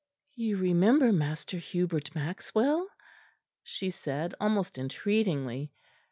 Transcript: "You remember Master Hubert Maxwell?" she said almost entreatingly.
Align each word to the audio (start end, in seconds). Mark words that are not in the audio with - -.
"You 0.33 0.57
remember 0.57 1.11
Master 1.13 1.59
Hubert 1.59 2.15
Maxwell?" 2.15 2.87
she 3.61 3.91
said 3.91 4.33
almost 4.41 4.79
entreatingly. 4.79 5.73